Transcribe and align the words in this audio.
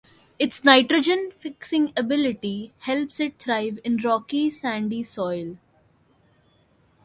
Its 0.39 0.63
nitrogen-fixing 0.63 1.93
ability 1.95 2.73
helps 2.79 3.19
it 3.19 3.37
thrive 3.37 3.77
in 3.83 3.97
rocky, 3.97 4.49
sandy 4.49 5.03
soil. 5.03 5.57